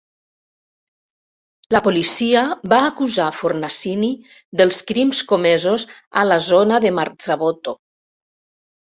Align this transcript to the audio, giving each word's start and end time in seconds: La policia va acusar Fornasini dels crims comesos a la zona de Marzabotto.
La 1.75 1.81
policia 1.87 2.41
va 2.73 2.79
acusar 2.85 3.27
Fornasini 3.41 4.09
dels 4.63 4.79
crims 4.93 5.21
comesos 5.33 5.87
a 6.23 6.25
la 6.31 6.39
zona 6.47 6.81
de 6.87 6.93
Marzabotto. 7.03 7.77